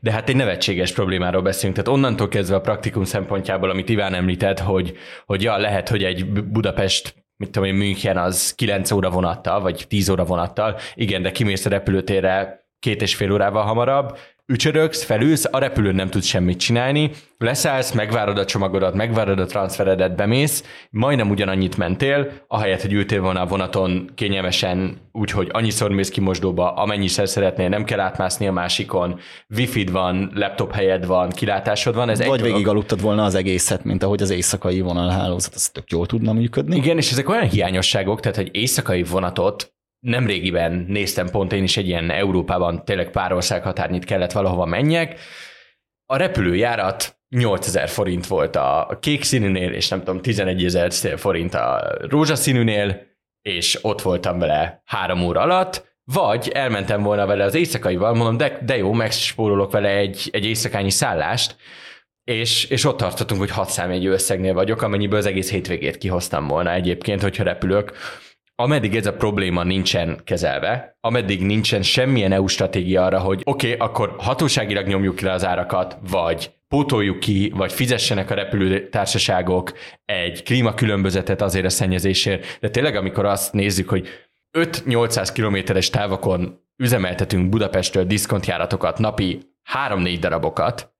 [0.00, 1.74] de hát egy nevetséges problémáról beszélünk.
[1.74, 6.26] Tehát onnantól kezdve a praktikum szempontjából, amit Iván említett, hogy, hogy ja, lehet, hogy egy
[6.42, 11.32] Budapest mit tudom én, München az 9 óra vonattal, vagy 10 óra vonattal, igen, de
[11.32, 14.18] kimész a repülőtérre két és fél órával hamarabb,
[14.50, 20.16] ücsörögsz, felülsz, a repülőn nem tudsz semmit csinálni, leszállsz, megvárod a csomagodat, megvárod a transferedet,
[20.16, 26.20] bemész, majdnem ugyanannyit mentél, ahelyett, hogy ültél volna a vonaton kényelmesen, úgyhogy annyiszor mész ki
[26.20, 29.18] mosdóba, amennyiszer szeretnél, nem kell átmászni a másikon,
[29.56, 32.08] wifi van, laptop helyed van, kilátásod van.
[32.08, 36.06] Ez Vagy végig aludtad volna az egészet, mint ahogy az éjszakai vonalhálózat, ez tök jól
[36.06, 36.76] tudna működni.
[36.76, 41.76] Igen, és ezek olyan hiányosságok, tehát hogy éjszakai vonatot nem régiben néztem pont én is
[41.76, 45.18] egy ilyen Európában, tényleg pár ország határnyit kellett valahova menjek.
[46.06, 51.96] A repülőjárat 8000 forint volt a kék színűnél, és nem tudom, 11 ezer forint a
[51.98, 53.08] rózsaszínűnél,
[53.42, 58.58] és ott voltam vele három óra alatt, vagy elmentem volna vele az éjszakaival, mondom, de,
[58.64, 61.56] de jó, megspórolok vele egy, egy éjszakányi szállást,
[62.24, 66.72] és, és ott tartottunk, hogy hat számjegyű összegnél vagyok, amennyiből az egész hétvégét kihoztam volna
[66.72, 67.92] egyébként, hogyha repülök
[68.60, 73.86] ameddig ez a probléma nincsen kezelve, ameddig nincsen semmilyen EU stratégia arra, hogy oké, okay,
[73.86, 79.72] akkor hatóságilag nyomjuk le az árakat, vagy pótoljuk ki, vagy fizessenek a repülőtársaságok
[80.04, 84.08] egy klímakülönbözetet azért a szennyezésért, de tényleg amikor azt nézzük, hogy
[84.58, 89.40] 5-800 kilométeres távokon üzemeltetünk Budapestről diszkontjáratokat napi
[89.88, 90.94] 3-4 darabokat,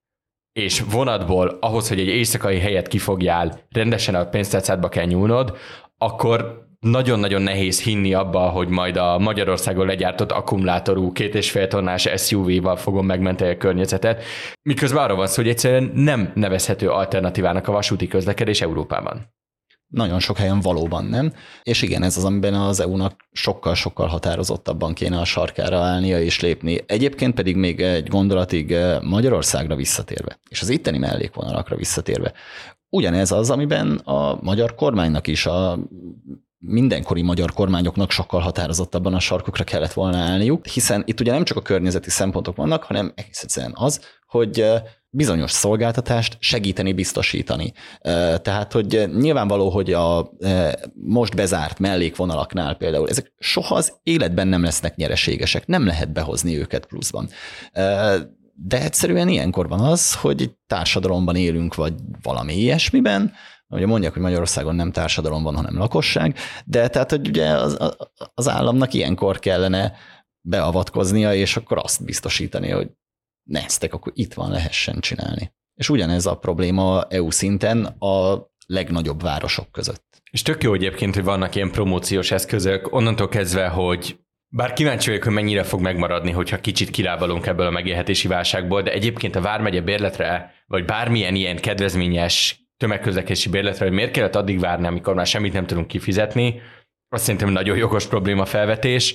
[0.53, 5.57] és vonatból ahhoz, hogy egy éjszakai helyet kifogjál, rendesen a pénztárcádba kell nyúlnod,
[5.99, 12.09] akkor nagyon-nagyon nehéz hinni abba, hogy majd a Magyarországon legyártott akkumulátorú két és fél tonnás
[12.17, 14.23] SUV-val fogom megmenteni a környezetet,
[14.63, 19.39] miközben arra van szó, hogy egyszerűen nem nevezhető alternatívának a vasúti közlekedés Európában.
[19.87, 21.33] Nagyon sok helyen valóban nem.
[21.63, 26.81] És igen, ez az, amiben az EU-nak sokkal-sokkal határozottabban kéne a sarkára állnia és lépni.
[26.87, 32.33] Egyébként pedig még egy gondolatig eh, Magyarországra visszatérve, és az itteni mellékvonalakra visszatérve.
[32.89, 35.79] Ugyanez az, amiben a magyar kormánynak is a
[36.63, 41.57] mindenkori magyar kormányoknak sokkal határozottabban a sarkokra kellett volna állniuk, hiszen itt ugye nem csak
[41.57, 44.65] a környezeti szempontok vannak, hanem egész egyszerűen az, hogy
[45.11, 47.73] bizonyos szolgáltatást segíteni, biztosítani.
[48.43, 50.31] Tehát, hogy nyilvánvaló, hogy a
[50.95, 56.87] most bezárt mellékvonalaknál például ezek soha az életben nem lesznek nyereségesek, nem lehet behozni őket
[56.87, 57.29] pluszban.
[58.55, 63.33] De egyszerűen ilyenkor van az, hogy társadalomban élünk, vagy valami ilyesmiben,
[63.71, 67.95] Ugye mondják, hogy Magyarországon nem társadalom van, hanem lakosság, de tehát, hogy ugye az,
[68.35, 69.93] az államnak ilyenkor kellene
[70.41, 72.91] beavatkoznia, és akkor azt biztosítani, hogy
[73.43, 75.53] neztek, akkor itt van, lehessen csinálni.
[75.75, 80.23] És ugyanez a probléma EU szinten a legnagyobb városok között.
[80.31, 84.19] És tök jó egyébként, hogy vannak ilyen promóciós eszközök, onnantól kezdve, hogy
[84.53, 88.93] bár kíváncsi vagyok, hogy mennyire fog megmaradni, hogyha kicsit kilábalunk ebből a megélhetési válságból, de
[88.93, 94.87] egyébként a Vármegye bérletre, vagy bármilyen ilyen kedvezményes tömegközlekedési bérletre, hogy miért kellett addig várni,
[94.87, 96.61] amikor már semmit nem tudunk kifizetni,
[97.09, 99.15] azt szerintem nagyon jogos probléma felvetés.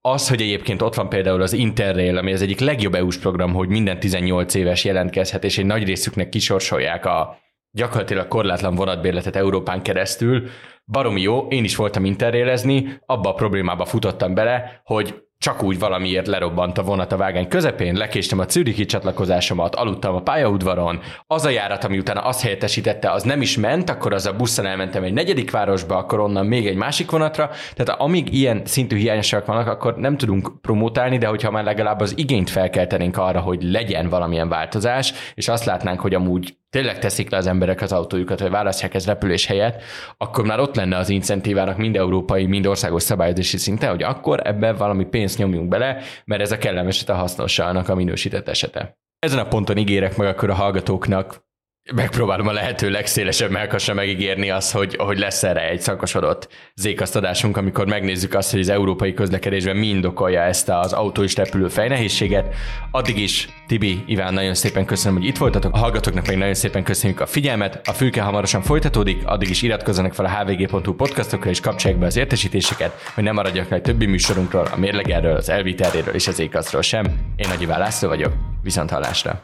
[0.00, 3.68] Az, hogy egyébként ott van például az Interrail, ami az egyik legjobb EU-s program, hogy
[3.68, 7.38] minden 18 éves jelentkezhet, és egy nagy részüknek kisorsolják a
[7.70, 10.48] gyakorlatilag korlátlan vonatbérletet Európán keresztül.
[10.84, 16.26] Baromi jó, én is voltam interrélezni, abba a problémába futottam bele, hogy csak úgy valamiért
[16.26, 21.48] lerobbant a vonat a vágány közepén, lekéstem a Zürichi csatlakozásomat, aludtam a pályaudvaron, az a
[21.48, 25.12] járat, ami utána azt helyettesítette, az nem is ment, akkor az a buszon elmentem egy
[25.12, 29.96] negyedik városba, akkor onnan még egy másik vonatra, tehát amíg ilyen szintű hiányosságok vannak, akkor
[29.96, 35.12] nem tudunk promotálni, de hogyha már legalább az igényt felkeltenénk arra, hogy legyen valamilyen változás,
[35.34, 39.06] és azt látnánk, hogy amúgy tényleg teszik le az emberek az autójukat, vagy választják ez
[39.06, 39.82] repülés helyett,
[40.16, 44.76] akkor már ott lenne az incentívának mind európai, mind országos szabályozási szinten, hogy akkor ebben
[44.76, 48.98] valami pénzt nyomjunk bele, mert ez a kellemes a hasznosságnak a minősített esete.
[49.18, 51.46] Ezen a ponton ígérek meg akkor a hallgatóknak
[51.94, 57.86] megpróbálom a lehető legszélesebb melkasra megígérni azt, hogy, hogy lesz erre egy szakosodott zékasztadásunk, amikor
[57.86, 62.54] megnézzük azt, hogy az európai közlekedésben mi indokolja ezt az autó és repülő fejnehézséget.
[62.90, 65.74] Addig is, Tibi, Iván, nagyon szépen köszönöm, hogy itt voltatok.
[65.74, 67.88] A hallgatóknak meg nagyon szépen köszönjük a figyelmet.
[67.88, 72.16] A fülke hamarosan folytatódik, addig is iratkozzanak fel a hvg.hu podcastokra és kapcsolják be az
[72.16, 77.04] értesítéseket, hogy ne maradjak meg többi műsorunkról, a mérlegerről, az elviterről és az ékaszról sem.
[77.36, 78.32] Én Nagy Iván László vagyok,
[78.62, 79.42] viszont hallásra.